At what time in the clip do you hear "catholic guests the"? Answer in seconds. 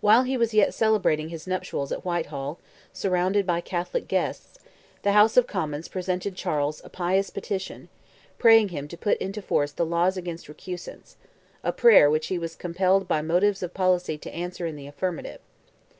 3.60-5.10